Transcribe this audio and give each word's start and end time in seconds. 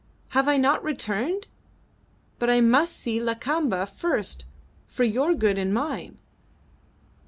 "Have 0.29 0.47
I 0.47 0.57
not 0.57 0.83
returned? 0.83 1.45
But 2.39 2.49
I 2.49 2.59
must 2.59 2.97
see 2.97 3.19
Lakamba 3.19 3.85
first 3.85 4.45
for 4.87 5.03
your 5.03 5.35
good 5.35 5.59
and 5.59 5.71
mine." 5.71 6.17